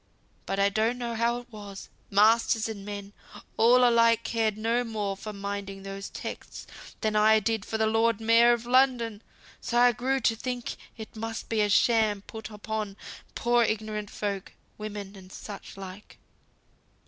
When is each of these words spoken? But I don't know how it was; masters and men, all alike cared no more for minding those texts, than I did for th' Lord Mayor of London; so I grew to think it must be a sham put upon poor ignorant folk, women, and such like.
But 0.47 0.59
I 0.59 0.69
don't 0.69 0.97
know 0.97 1.13
how 1.13 1.37
it 1.37 1.51
was; 1.51 1.87
masters 2.09 2.67
and 2.67 2.83
men, 2.83 3.13
all 3.55 3.87
alike 3.87 4.23
cared 4.23 4.57
no 4.57 4.83
more 4.83 5.15
for 5.15 5.31
minding 5.31 5.83
those 5.83 6.09
texts, 6.09 6.65
than 7.01 7.15
I 7.15 7.39
did 7.39 7.65
for 7.65 7.77
th' 7.77 7.81
Lord 7.87 8.19
Mayor 8.19 8.51
of 8.51 8.65
London; 8.65 9.21
so 9.61 9.77
I 9.77 9.91
grew 9.91 10.19
to 10.19 10.35
think 10.35 10.75
it 10.97 11.15
must 11.15 11.49
be 11.49 11.61
a 11.61 11.69
sham 11.69 12.23
put 12.23 12.49
upon 12.49 12.97
poor 13.35 13.61
ignorant 13.63 14.09
folk, 14.09 14.53
women, 14.79 15.15
and 15.15 15.31
such 15.31 15.77
like. 15.77 16.17